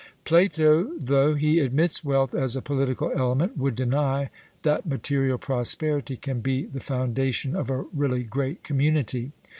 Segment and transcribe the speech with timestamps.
[0.25, 4.31] Plato, though he admits wealth as a political element, would deny
[4.63, 9.31] that material prosperity can be the foundation of a really great community.